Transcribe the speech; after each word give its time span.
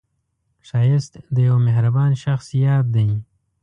ښایست 0.67 1.13
د 1.35 1.37
یوه 1.47 1.59
مهربان 1.67 2.11
شخص 2.23 2.47
یاد 2.65 2.85
دی 2.95 3.09